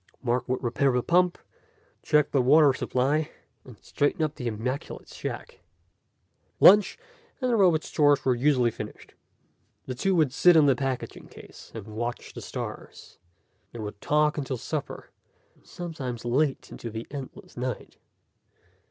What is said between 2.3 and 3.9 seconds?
the water supply, and